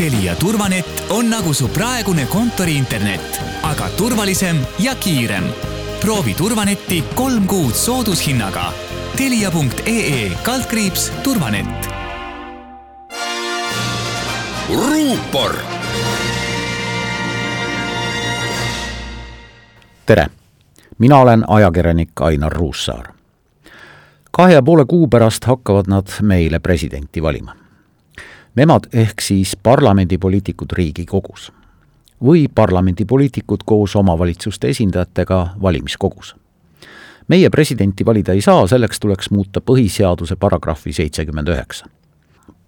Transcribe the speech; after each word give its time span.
Telia 0.00 0.32
turvanett 0.36 1.02
on 1.10 1.28
nagu 1.28 1.52
su 1.52 1.66
praegune 1.68 2.24
kontoriinternet, 2.26 3.40
aga 3.62 3.88
turvalisem 3.98 4.56
ja 4.78 4.94
kiirem. 4.94 5.44
proovi 6.00 6.34
turvanetti 6.34 7.02
kolm 7.14 7.46
kuud 7.46 7.74
soodushinnaga. 7.74 8.72
Telia.ee 9.16 10.30
kaldkriips 10.42 11.12
turvanett. 11.22 11.88
ruupor. 14.68 15.56
tere, 20.06 20.26
mina 20.98 21.18
olen 21.18 21.44
ajakirjanik 21.48 22.20
Ainar 22.20 22.52
Ruussaar. 22.52 23.12
kahe 24.30 24.52
ja 24.52 24.62
poole 24.62 24.84
kuu 24.84 25.08
pärast 25.08 25.44
hakkavad 25.44 25.84
nad 25.86 26.08
meile 26.22 26.58
presidenti 26.58 27.22
valima 27.22 27.59
nemad 28.54 28.86
ehk 28.92 29.20
siis 29.20 29.56
parlamendipoliitikud 29.62 30.72
Riigikogus 30.72 31.52
või 32.24 32.48
parlamendipoliitikud 32.54 33.60
koos 33.64 33.96
omavalitsuste 33.96 34.68
esindajatega 34.68 35.46
valimiskogus. 35.62 36.36
meie 37.28 37.50
presidenti 37.50 38.06
valida 38.06 38.32
ei 38.32 38.40
saa, 38.40 38.66
selleks 38.66 39.00
tuleks 39.00 39.30
muuta 39.30 39.60
põhiseaduse 39.60 40.36
paragrahvi 40.36 40.92
seitsekümmend 40.92 41.48
üheksa. 41.48 41.86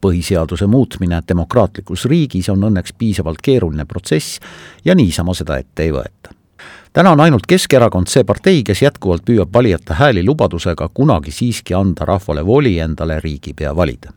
põhiseaduse 0.00 0.66
muutmine 0.66 1.22
demokraatlikus 1.28 2.04
riigis 2.04 2.48
on 2.48 2.62
õnneks 2.62 2.92
piisavalt 2.98 3.42
keeruline 3.42 3.84
protsess 3.84 4.40
ja 4.84 4.94
niisama 4.94 5.34
seda 5.34 5.56
ette 5.56 5.82
ei 5.82 5.92
võeta 5.92 6.34
täna 6.92 7.10
on 7.10 7.20
ainult 7.20 7.46
Keskerakond 7.48 8.06
see 8.06 8.24
partei, 8.24 8.62
kes 8.62 8.82
jätkuvalt 8.82 9.22
püüab 9.24 9.52
valijate 9.52 9.94
hääli 9.94 10.24
lubadusega 10.24 10.88
kunagi 10.94 11.30
siiski 11.30 11.74
anda 11.74 12.04
rahvale 12.04 12.46
voli 12.46 12.78
endale 12.78 13.20
riigipea 13.20 13.76
valida 13.76 14.12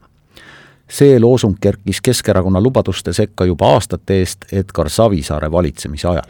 see 0.89 1.19
loosung 1.19 1.57
kerkis 1.61 2.01
Keskerakonna 2.01 2.61
lubaduste 2.61 3.13
sekka 3.13 3.45
juba 3.45 3.73
aastate 3.73 4.19
eest 4.19 4.45
Edgar 4.51 4.89
Savisaare 4.89 5.51
valitsemise 5.51 6.07
ajal. 6.07 6.29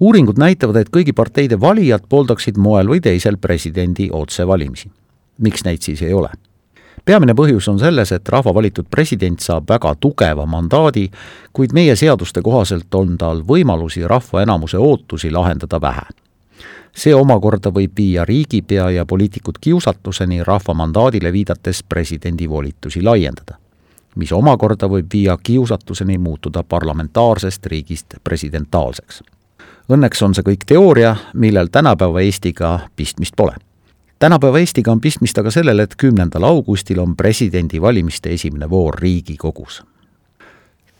uuringud 0.00 0.38
näitavad, 0.38 0.76
et 0.76 0.90
kõigi 0.90 1.12
parteide 1.12 1.60
valijad 1.60 2.08
pooldaksid 2.08 2.56
moel 2.58 2.88
või 2.88 3.00
teisel 3.00 3.36
presidendi 3.36 4.08
otsevalimisi. 4.12 4.90
miks 5.38 5.64
neid 5.64 5.82
siis 5.82 6.02
ei 6.02 6.12
ole? 6.12 6.30
peamine 7.04 7.34
põhjus 7.34 7.68
on 7.68 7.78
selles, 7.78 8.12
et 8.12 8.28
rahva 8.28 8.54
valitud 8.54 8.86
president 8.90 9.40
saab 9.40 9.68
väga 9.68 9.94
tugeva 9.94 10.46
mandaadi, 10.46 11.10
kuid 11.52 11.72
meie 11.72 11.96
seaduste 11.96 12.42
kohaselt 12.42 12.94
on 12.94 13.18
tal 13.18 13.42
võimalusi 13.42 14.06
rahva 14.08 14.42
enamuse 14.42 14.78
ootusi 14.78 15.30
lahendada 15.30 15.80
vähe 15.80 16.23
see 16.94 17.14
omakorda 17.14 17.72
võib 17.74 17.92
viia 17.96 18.24
riigipea 18.24 18.90
ja 18.90 19.04
poliitikud 19.06 19.58
kiusatuseni 19.60 20.44
rahva 20.44 20.74
mandaadile 20.74 21.32
viidates 21.32 21.82
presidendi 21.82 22.48
volitusi 22.48 23.02
laiendada, 23.02 23.58
mis 24.16 24.32
omakorda 24.32 24.88
võib 24.88 25.06
viia 25.12 25.36
kiusatuseni 25.42 26.18
muutuda 26.18 26.62
parlamentaarsest 26.62 27.66
riigist 27.66 28.18
presidentaalseks. 28.24 29.22
Õnneks 29.92 30.22
on 30.24 30.34
see 30.34 30.46
kõik 30.46 30.64
teooria, 30.66 31.16
millel 31.34 31.68
tänapäeva 31.72 32.20
Eestiga 32.20 32.78
pistmist 32.96 33.36
pole. 33.36 33.54
tänapäeva 34.18 34.58
Eestiga 34.58 34.92
on 34.92 35.00
pistmist 35.00 35.38
aga 35.38 35.50
sellel, 35.50 35.78
et 35.78 35.96
kümnendal 35.96 36.44
augustil 36.44 36.98
on 36.98 37.16
presidendivalimiste 37.16 38.32
esimene 38.32 38.70
voor 38.70 38.94
Riigikogus 39.00 39.82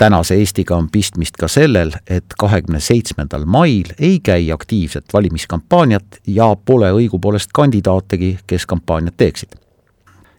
tänase 0.05 0.35
Eestiga 0.35 0.77
on 0.77 0.89
pistmist 0.93 1.37
ka 1.41 1.49
sellel, 1.49 1.93
et 2.11 2.35
kahekümne 2.39 2.81
seitsmendal 2.81 3.47
mail 3.49 3.95
ei 3.99 4.19
käi 4.21 4.51
aktiivset 4.53 5.05
valimiskampaaniat 5.13 6.19
ja 6.27 6.51
pole 6.65 6.91
õigupoolest 6.93 7.55
kandidaategi, 7.55 8.39
kes 8.47 8.67
kampaaniat 8.67 9.17
teeksid. 9.17 9.57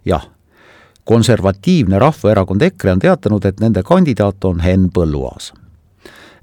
jah, 0.06 0.28
konservatiivne 1.04 2.00
Rahvaerakond 2.00 2.62
EKRE 2.62 2.92
on 2.92 3.00
teatanud, 3.00 3.46
et 3.46 3.60
nende 3.60 3.84
kandidaat 3.84 4.46
on 4.46 4.60
Henn 4.60 4.92
Põlluaas. 4.94 5.54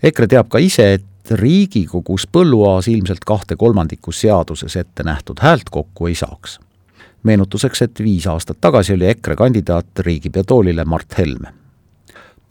EKRE 0.03 0.27
teab 0.27 0.51
ka 0.51 0.59
ise, 0.59 0.92
et 0.98 1.31
Riigikogus 1.31 2.27
Põlluaas 2.27 2.91
ilmselt 2.91 3.23
kahte 3.25 3.57
kolmandikku 3.57 4.12
seaduses 4.12 4.77
ette 4.77 5.07
nähtud 5.07 5.39
häält 5.47 5.70
kokku 5.70 6.11
ei 6.11 6.18
saaks. 6.18 6.58
meenutuseks, 7.23 7.83
et 7.83 7.98
viis 7.98 8.27
aastat 8.27 8.58
tagasi 8.61 8.98
oli 8.98 9.07
EKRE 9.07 9.36
kandidaat 9.36 9.98
riigipea 9.98 10.45
toolile 10.45 10.85
Mart 10.85 11.18
Helme 11.18 11.61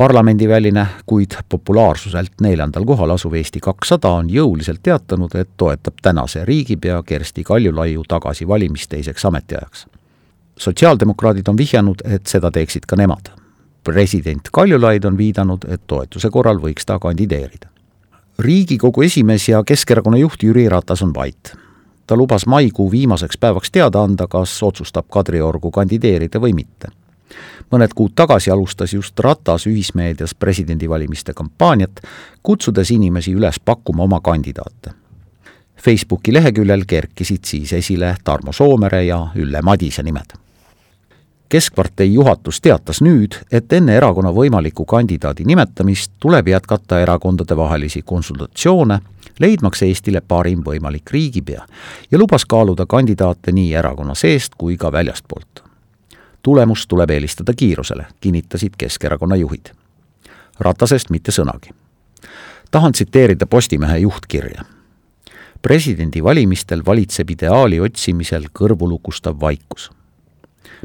parlamendiväline, 0.01 0.87
kuid 1.05 1.31
populaarsuselt 1.49 2.31
neljandal 2.41 2.85
kohal 2.85 3.11
asuv 3.13 3.35
Eesti 3.37 3.59
kakssada 3.61 4.09
on 4.17 4.29
jõuliselt 4.33 4.79
teatanud, 4.83 5.35
et 5.37 5.49
toetab 5.61 5.99
tänase 6.01 6.41
riigipea 6.45 7.03
Kersti 7.05 7.43
Kaljulaiu 7.43 8.01
tagasivalimist 8.07 8.89
teiseks 8.89 9.25
ametiajaks. 9.25 9.85
sotsiaaldemokraadid 10.57 11.47
on 11.47 11.57
vihjanud, 11.57 12.01
et 12.03 12.25
seda 12.25 12.51
teeksid 12.51 12.85
ka 12.87 12.95
nemad. 12.95 13.29
president 13.83 14.49
Kaljulaid 14.51 15.05
on 15.05 15.17
viidanud, 15.17 15.65
et 15.67 15.81
toetuse 15.87 16.29
korral 16.29 16.57
võiks 16.57 16.85
ta 16.85 16.99
kandideerida. 16.99 17.67
riigikogu 18.39 19.01
esimees 19.01 19.49
ja 19.49 19.63
Keskerakonna 19.63 20.17
juht 20.17 20.43
Jüri 20.43 20.69
Ratas 20.69 21.01
on 21.01 21.13
vait. 21.13 21.53
ta 22.07 22.15
lubas 22.15 22.47
maikuu 22.47 22.91
viimaseks 22.91 23.37
päevaks 23.37 23.71
teada 23.71 24.03
anda, 24.03 24.27
kas 24.27 24.63
otsustab 24.63 25.05
Kadriorgu 25.09 25.71
kandideerida 25.71 26.39
või 26.39 26.53
mitte 26.53 27.00
mõned 27.71 27.93
kuud 27.95 28.11
tagasi 28.15 28.51
alustas 28.51 28.93
just 28.93 29.19
Ratas 29.19 29.67
ühismeedias 29.67 30.35
presidendivalimiste 30.35 31.33
kampaaniat, 31.33 32.01
kutsudes 32.43 32.91
inimesi 32.91 33.35
üles 33.35 33.59
pakkuma 33.59 34.03
oma 34.03 34.19
kandidaate. 34.19 34.91
Facebooki 35.81 36.33
leheküljel 36.33 36.83
kerkisid 36.87 37.43
siis 37.45 37.73
esile 37.73 38.15
Tarmo 38.23 38.53
Soomere 38.53 39.03
ja 39.03 39.27
Ülle 39.35 39.61
Madise 39.61 40.03
nimed. 40.03 40.37
keskpartei 41.49 42.13
juhatus 42.13 42.61
teatas 42.61 43.01
nüüd, 43.01 43.35
et 43.51 43.73
enne 43.73 43.95
erakonna 43.95 44.29
võimaliku 44.31 44.85
kandidaadi 44.85 45.43
nimetamist 45.45 46.11
tuleb 46.19 46.47
jätkata 46.47 46.99
erakondadevahelisi 46.99 48.01
konsultatsioone, 48.01 48.99
leidmaks 49.39 49.81
Eestile 49.81 50.21
parim 50.21 50.61
võimalik 50.63 51.11
riigipea 51.11 51.65
ja 52.11 52.17
lubas 52.17 52.45
kaaluda 52.45 52.85
kandidaate 52.85 53.51
nii 53.51 53.73
erakonna 53.73 54.15
seest 54.15 54.55
kui 54.57 54.77
ka 54.77 54.91
väljastpoolt 54.91 55.70
tulemust 56.43 56.87
tuleb 56.87 57.09
eelistada 57.09 57.53
kiirusele, 57.53 58.05
kinnitasid 58.19 58.73
Keskerakonna 58.77 59.35
juhid. 59.35 59.71
Ratasest 60.59 61.09
mitte 61.09 61.31
sõnagi. 61.31 61.69
tahan 62.71 62.91
tsiteerida 62.91 63.45
Postimehe 63.45 63.97
juhtkirja. 63.97 64.63
presidendivalimistel 65.61 66.85
valitseb 66.85 67.29
ideaali 67.29 67.79
otsimisel 67.79 68.43
kõrvulukustav 68.59 69.39
vaikus. 69.41 69.89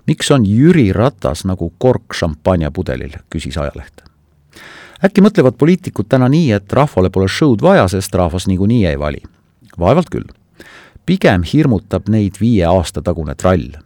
miks 0.06 0.31
on 0.31 0.47
Jüri 0.47 0.93
Ratas 0.93 1.44
nagu 1.44 1.73
kork 1.78 2.15
šampanjapudelil, 2.15 3.12
küsis 3.31 3.56
ajaleht. 3.56 4.03
äkki 5.05 5.21
mõtlevad 5.21 5.56
poliitikud 5.59 6.06
täna 6.09 6.28
nii, 6.28 6.53
et 6.53 6.73
rahvale 6.73 7.11
pole 7.11 7.28
show'd 7.28 7.62
vaja, 7.62 7.88
sest 7.88 8.15
rahvas 8.15 8.47
niikuinii 8.47 8.87
ei 8.87 8.99
vali? 8.99 9.23
vaevalt 9.78 10.11
küll. 10.11 10.25
pigem 11.06 11.43
hirmutab 11.43 12.09
neid 12.09 12.37
viie 12.41 12.65
aasta 12.65 13.03
tagune 13.03 13.34
trall 13.34 13.86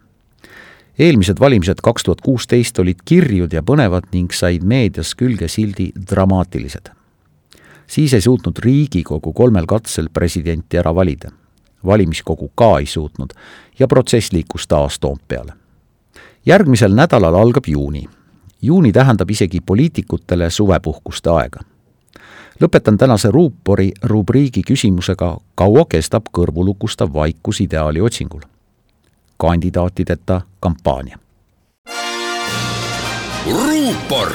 eelmised 1.00 1.40
valimised 1.40 1.80
kaks 1.82 2.04
tuhat 2.04 2.20
kuusteist 2.20 2.78
olid 2.78 2.98
kirjud 3.04 3.52
ja 3.56 3.62
põnevad 3.64 4.10
ning 4.12 4.32
said 4.36 4.64
meedias 4.68 5.14
külge 5.16 5.48
sildi 5.48 5.90
dramaatilised. 6.10 6.90
siis 7.86 8.12
ei 8.14 8.20
suutnud 8.20 8.58
Riigikogu 8.58 9.32
kolmel 9.32 9.66
katsel 9.66 10.08
presidenti 10.12 10.78
ära 10.78 10.94
valida. 10.94 11.30
valimiskogu 11.86 12.50
ka 12.54 12.78
ei 12.78 12.86
suutnud 12.86 13.32
ja 13.78 13.88
protsess 13.88 14.32
liikus 14.32 14.66
taas 14.66 14.98
Toompeale. 14.98 15.52
järgmisel 16.46 16.94
nädalal 16.94 17.34
algab 17.34 17.64
juuni. 17.66 18.08
juuni 18.62 18.92
tähendab 18.92 19.30
isegi 19.30 19.60
poliitikutele 19.60 20.50
suvepuhkuste 20.50 21.30
aega 21.30 21.60
lõpetan 22.60 22.98
tänase 22.98 23.30
ruupori 23.30 23.92
rubriigi 24.02 24.62
küsimusega, 24.62 25.36
kaua 25.54 25.84
kestab 25.88 26.28
kõrvulukustav 26.38 27.12
vaikus 27.12 27.60
ideaali 27.60 28.00
otsingul 28.00 28.49
kandidaatideta 29.42 30.40
kampaania. 30.60 31.18
ruupor 33.52 34.28